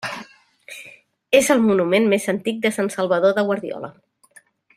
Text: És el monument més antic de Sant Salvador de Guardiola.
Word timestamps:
És 1.39 1.51
el 1.55 1.61
monument 1.67 2.09
més 2.15 2.25
antic 2.35 2.65
de 2.67 2.73
Sant 2.79 2.91
Salvador 2.97 3.37
de 3.41 3.45
Guardiola. 3.51 3.93